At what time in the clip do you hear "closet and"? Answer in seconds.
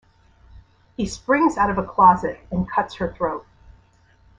1.85-2.67